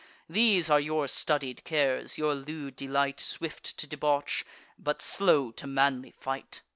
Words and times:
These 0.27 0.67
are 0.67 0.79
your 0.79 1.07
studied 1.07 1.63
cares, 1.63 2.17
your 2.17 2.33
lewd 2.33 2.75
delight: 2.75 3.19
Swift 3.19 3.77
to 3.77 3.85
debauch, 3.85 4.43
but 4.79 4.99
slow 4.99 5.51
to 5.51 5.67
manly 5.67 6.15
fight." 6.19 6.63